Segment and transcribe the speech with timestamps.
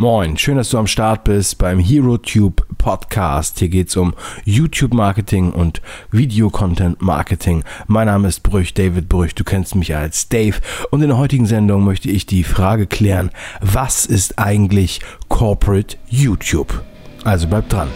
[0.00, 3.58] Moin, schön, dass du am Start bist beim HeroTube Podcast.
[3.58, 4.14] Hier geht es um
[4.46, 7.64] YouTube Marketing und Video Content Marketing.
[7.86, 9.34] Mein Name ist Brüch, David Brüch.
[9.34, 10.56] Du kennst mich als Dave.
[10.90, 16.82] Und in der heutigen Sendung möchte ich die Frage klären, was ist eigentlich Corporate YouTube?
[17.24, 17.88] Also bleib dran.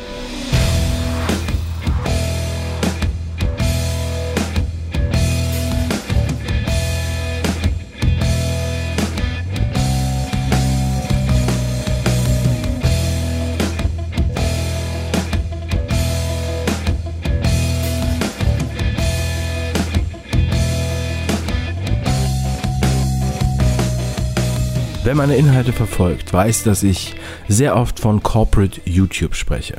[25.15, 27.15] Wer meine Inhalte verfolgt, weiß, dass ich
[27.47, 29.77] sehr oft von Corporate YouTube spreche.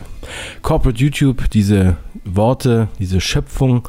[0.62, 3.86] Corporate YouTube, diese Worte, diese Schöpfung,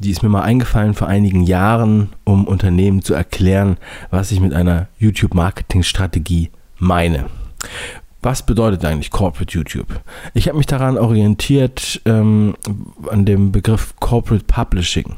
[0.00, 3.76] die ist mir mal eingefallen vor einigen Jahren, um Unternehmen zu erklären,
[4.10, 7.26] was ich mit einer YouTube-Marketing-Strategie meine.
[8.20, 10.00] Was bedeutet eigentlich Corporate YouTube?
[10.34, 12.56] Ich habe mich daran orientiert ähm,
[13.08, 15.14] an dem Begriff Corporate Publishing.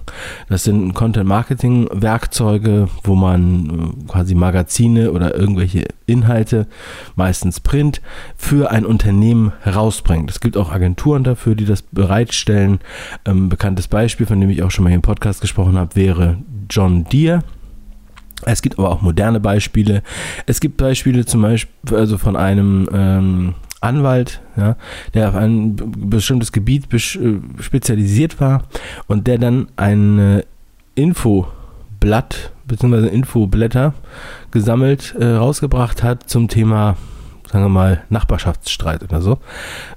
[0.50, 6.66] Das sind Content Marketing Werkzeuge, wo man äh, quasi Magazine oder irgendwelche Inhalte,
[7.16, 8.02] meistens Print,
[8.36, 10.30] für ein Unternehmen herausbringt.
[10.30, 12.80] Es gibt auch Agenturen dafür, die das bereitstellen.
[13.24, 16.36] Ähm, bekanntes Beispiel, von dem ich auch schon mal hier im Podcast gesprochen habe, wäre
[16.69, 17.42] John Deere
[18.46, 20.02] es gibt aber auch moderne Beispiele.
[20.46, 24.77] Es gibt Beispiele zum Beispiel also von einem ähm, Anwalt, ja,
[25.14, 26.98] der auf ein bestimmtes Gebiet äh,
[27.61, 28.62] spezialisiert war
[29.06, 30.42] und der dann ein
[30.94, 33.08] Infoblatt bzw.
[33.08, 33.94] Infoblätter
[34.50, 36.96] gesammelt äh, rausgebracht hat zum Thema,
[37.50, 39.38] sagen wir mal, Nachbarschaftsstreit oder so.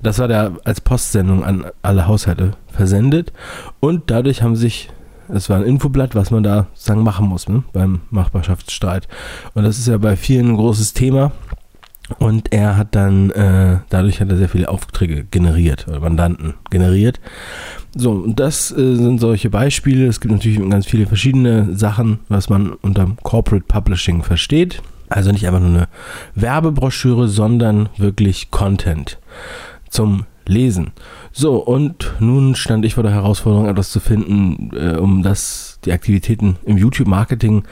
[0.01, 3.33] Das war der als Postsendung an alle Haushalte versendet
[3.79, 4.89] und dadurch haben sich
[5.29, 9.07] es war ein Infoblatt, was man da sagen machen muss ne, beim Nachbarschaftsstreit.
[9.53, 11.31] Und das ist ja bei vielen ein großes Thema.
[12.19, 17.21] Und er hat dann, äh, dadurch hat er sehr viele Aufträge generiert oder Mandanten generiert.
[17.95, 20.07] So, und das äh, sind solche Beispiele.
[20.07, 24.81] Es gibt natürlich ganz viele verschiedene Sachen, was man unter Corporate Publishing versteht.
[25.09, 25.87] Also nicht einfach nur eine
[26.35, 29.19] Werbebroschüre, sondern wirklich Content
[29.89, 30.91] zum Lesen.
[31.31, 35.91] So, und nun stand ich vor der Herausforderung, etwas zu finden, äh, um das, die
[35.91, 37.63] Aktivitäten im YouTube-Marketing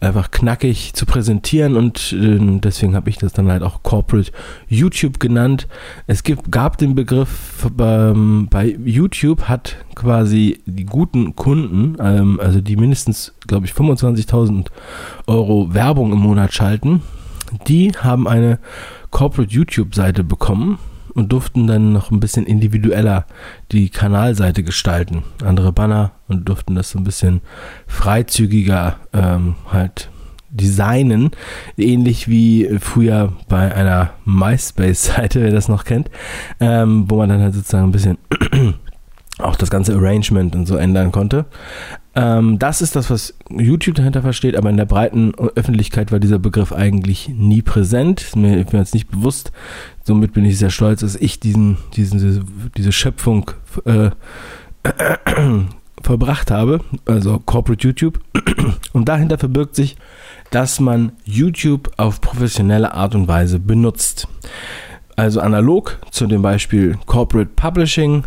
[0.00, 4.32] einfach knackig zu präsentieren und äh, deswegen habe ich das dann halt auch Corporate
[4.68, 5.68] YouTube genannt.
[6.06, 12.60] Es gibt, gab den Begriff ähm, bei YouTube hat quasi die guten Kunden, ähm, also
[12.60, 14.66] die mindestens, glaube ich, 25.000
[15.26, 17.02] Euro Werbung im Monat schalten,
[17.66, 18.58] die haben eine
[19.10, 20.78] Corporate YouTube-Seite bekommen
[21.14, 23.26] und durften dann noch ein bisschen individueller
[23.70, 25.22] die Kanalseite gestalten.
[25.44, 27.40] Andere Banner und durften das so ein bisschen
[27.86, 30.10] freizügiger ähm, halt
[30.50, 31.30] designen.
[31.76, 36.10] Ähnlich wie früher bei einer MySpace-Seite, wer das noch kennt,
[36.60, 38.18] ähm, wo man dann halt sozusagen ein bisschen
[39.42, 41.46] auch das ganze Arrangement und so ändern konnte.
[42.14, 46.38] Ähm, das ist das, was YouTube dahinter versteht, aber in der breiten Öffentlichkeit war dieser
[46.38, 48.36] Begriff eigentlich nie präsent.
[48.36, 49.52] Mir war jetzt nicht bewusst.
[50.04, 53.50] Somit bin ich sehr stolz, dass ich diesen, diesen diese, Schöpfung
[53.86, 54.10] äh,
[56.02, 58.20] verbracht habe, also Corporate YouTube.
[58.92, 59.96] Und dahinter verbirgt sich,
[60.50, 64.28] dass man YouTube auf professionelle Art und Weise benutzt.
[65.16, 68.24] Also analog zu dem Beispiel Corporate Publishing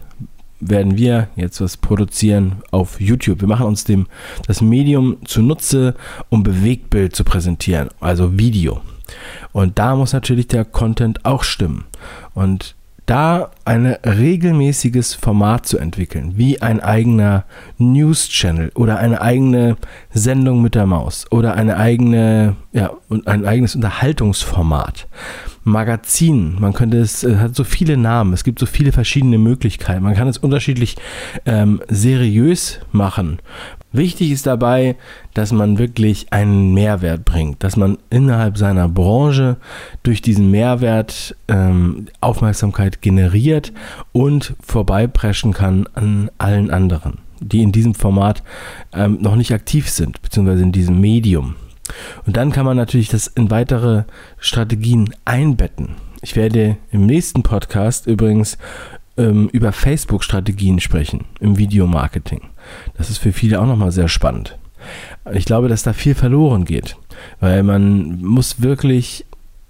[0.70, 3.42] werden wir jetzt was produzieren auf YouTube.
[3.42, 4.08] Wir machen uns dem,
[4.48, 5.96] das Medium zunutze,
[6.30, 8.82] um Bewegtbild zu präsentieren, also Video.
[9.52, 11.86] Und da muss natürlich der Content auch stimmen.
[12.34, 17.46] Und da ein regelmäßiges Format zu entwickeln, wie ein eigener
[17.80, 19.76] News-Channel oder eine eigene
[20.14, 22.92] Sendung mit der Maus oder eine eigene, ja,
[23.26, 25.08] ein eigenes Unterhaltungsformat.
[25.64, 30.04] Magazin, man könnte es, es hat so viele Namen, es gibt so viele verschiedene Möglichkeiten.
[30.04, 30.96] Man kann es unterschiedlich
[31.48, 33.40] ähm, seriös machen.
[33.92, 34.98] Wichtig ist dabei,
[35.34, 39.56] dass man wirklich einen Mehrwert bringt, dass man innerhalb seiner Branche
[40.04, 43.55] durch diesen Mehrwert ähm, Aufmerksamkeit generiert
[44.12, 48.44] und vorbeipreschen kann an allen anderen, die in diesem Format
[48.94, 51.56] ähm, noch nicht aktiv sind, beziehungsweise in diesem Medium.
[52.26, 54.04] Und dann kann man natürlich das in weitere
[54.40, 55.96] Strategien einbetten.
[56.22, 58.58] Ich werde im nächsten Podcast übrigens
[59.18, 62.42] ähm, über Facebook-Strategien sprechen im Videomarketing.
[62.98, 64.58] Das ist für viele auch nochmal sehr spannend.
[65.34, 66.98] Ich glaube, dass da viel verloren geht,
[67.40, 69.26] weil man muss wirklich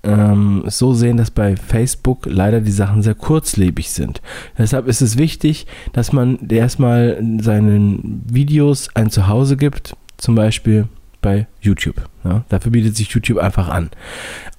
[0.06, 4.22] ähm, so sehen, dass bei Facebook leider die Sachen sehr kurzlebig sind.
[4.58, 10.88] Deshalb ist es wichtig, dass man erstmal seinen Videos ein Zuhause gibt, zum Beispiel
[11.22, 12.08] bei YouTube.
[12.24, 12.46] Ja?
[12.50, 13.90] Dafür bietet sich YouTube einfach an.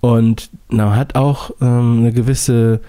[0.01, 2.81] Und man hat auch ähm, eine gewisse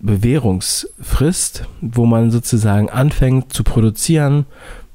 [0.00, 4.46] Bewährungsfrist, wo man sozusagen anfängt zu produzieren,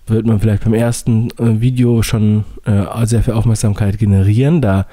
[0.10, 4.88] wird man vielleicht beim ersten äh, Video schon äh, sehr viel Aufmerksamkeit generieren, da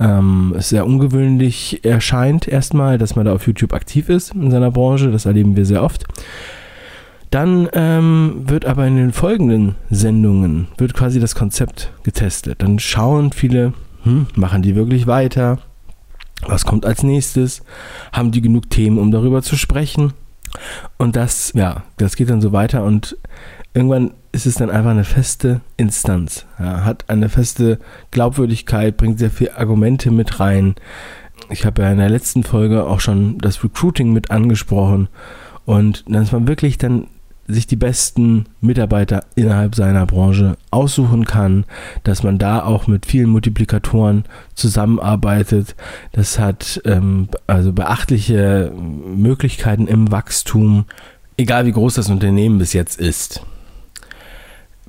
[0.00, 4.70] ähm, es sehr ungewöhnlich erscheint erstmal, dass man da auf YouTube aktiv ist in seiner
[4.70, 5.10] Branche.
[5.10, 6.04] Das erleben wir sehr oft.
[7.30, 12.60] Dann ähm, wird aber in den folgenden Sendungen wird quasi das Konzept getestet.
[12.60, 13.72] Dann schauen viele,
[14.02, 15.58] hm, machen die wirklich weiter?
[16.46, 17.62] Was kommt als nächstes?
[18.12, 20.12] Haben die genug Themen, um darüber zu sprechen?
[20.98, 23.16] Und das, ja, das geht dann so weiter und
[23.74, 27.78] irgendwann ist es dann einfach eine feste Instanz, ja, hat eine feste
[28.10, 30.74] Glaubwürdigkeit, bringt sehr viele Argumente mit rein.
[31.50, 35.08] Ich habe ja in der letzten Folge auch schon das Recruiting mit angesprochen
[35.64, 37.08] und dass man wirklich dann
[37.46, 41.64] sich die besten Mitarbeiter innerhalb seiner Branche aussuchen kann,
[42.04, 44.24] dass man da auch mit vielen Multiplikatoren
[44.54, 45.74] zusammenarbeitet.
[46.12, 50.84] Das hat ähm, also beachtliche Möglichkeiten im Wachstum,
[51.36, 53.44] egal wie groß das Unternehmen bis jetzt ist.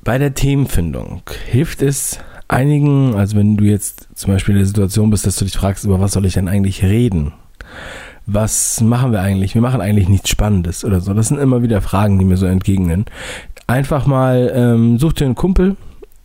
[0.02, 5.10] Bei der Themenfindung hilft es einigen, also wenn du jetzt zum Beispiel in der Situation
[5.10, 7.32] bist, dass du dich fragst, über was soll ich denn eigentlich reden?
[8.26, 9.54] Was machen wir eigentlich?
[9.54, 11.12] Wir machen eigentlich nichts Spannendes oder so.
[11.12, 13.04] Das sind immer wieder Fragen, die mir so entgegnen.
[13.66, 15.76] Einfach mal ähm, such dir einen Kumpel,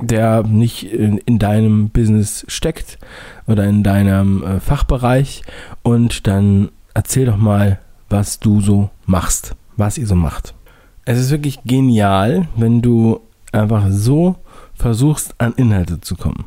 [0.01, 2.99] der nicht in, in, deinem Business steckt
[3.47, 5.43] oder in deinem äh, Fachbereich
[5.83, 7.79] und dann erzähl doch mal,
[8.09, 10.53] was du so machst, was ihr so macht.
[11.05, 13.19] Es ist wirklich genial, wenn du
[13.51, 14.37] einfach so
[14.73, 16.45] versuchst, an Inhalte zu kommen.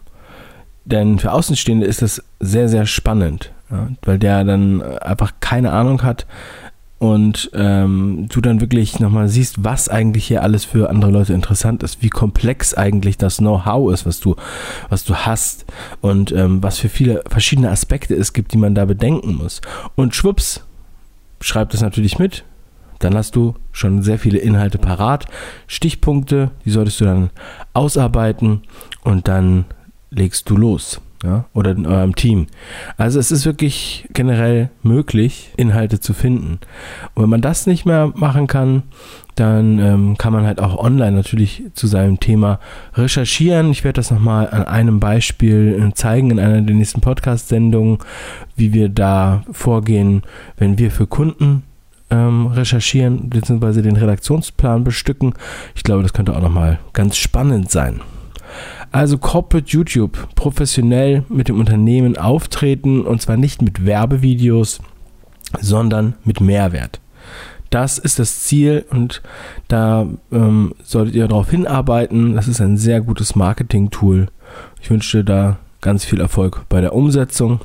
[0.84, 6.02] Denn für Außenstehende ist das sehr, sehr spannend, ja, weil der dann einfach keine Ahnung
[6.02, 6.26] hat
[7.02, 11.82] und ähm, du dann wirklich nochmal siehst, was eigentlich hier alles für andere Leute interessant
[11.82, 14.36] ist, wie komplex eigentlich das Know-how ist, was du,
[14.88, 15.64] was du hast
[16.00, 19.62] und ähm, was für viele verschiedene Aspekte es gibt, die man da bedenken muss.
[19.96, 20.64] Und schwupps,
[21.40, 22.44] schreibt das natürlich mit,
[23.00, 25.26] dann hast du schon sehr viele Inhalte parat.
[25.66, 27.30] Stichpunkte, die solltest du dann
[27.72, 28.62] ausarbeiten
[29.02, 29.64] und dann
[30.12, 31.00] legst du los.
[31.24, 32.48] Ja, oder in eurem Team.
[32.96, 36.58] Also es ist wirklich generell möglich, Inhalte zu finden.
[37.14, 38.82] Und wenn man das nicht mehr machen kann,
[39.36, 42.58] dann ähm, kann man halt auch online natürlich zu seinem Thema
[42.94, 43.70] recherchieren.
[43.70, 47.98] Ich werde das nochmal an einem Beispiel äh, zeigen in einer der nächsten Podcast-Sendungen,
[48.56, 50.22] wie wir da vorgehen,
[50.56, 51.62] wenn wir für Kunden
[52.10, 53.80] ähm, recherchieren bzw.
[53.80, 55.34] den Redaktionsplan bestücken.
[55.74, 58.00] Ich glaube, das könnte auch nochmal ganz spannend sein.
[58.92, 64.80] Also Corporate YouTube, professionell mit dem Unternehmen auftreten und zwar nicht mit Werbevideos,
[65.60, 67.00] sondern mit Mehrwert.
[67.70, 69.22] Das ist das Ziel und
[69.68, 72.34] da ähm, solltet ihr darauf hinarbeiten.
[72.34, 74.26] Das ist ein sehr gutes Marketing-Tool.
[74.82, 77.60] Ich wünsche dir da ganz viel Erfolg bei der Umsetzung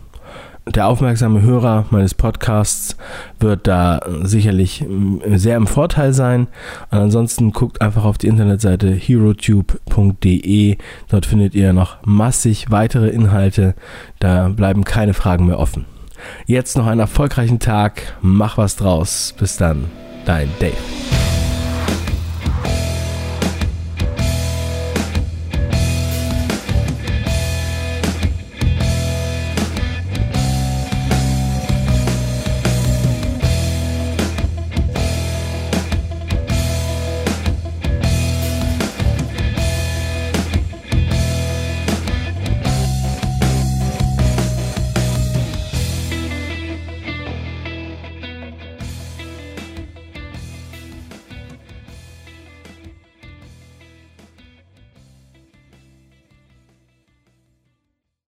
[0.70, 2.98] der aufmerksame Hörer meines Podcasts
[3.40, 6.48] wird da sicherlich äh, sehr im Vorteil sein.
[6.92, 10.78] Und ansonsten guckt einfach auf die Internetseite herotube.de.
[11.10, 13.76] Dort findet ihr noch massig weitere Inhalte.
[14.20, 15.86] Da bleiben keine Fragen mehr offen.
[16.46, 18.18] Jetzt noch einen erfolgreichen Tag.
[18.22, 19.34] Mach was draus.
[19.38, 19.86] Bis dann.
[20.26, 21.17] Dein Dave.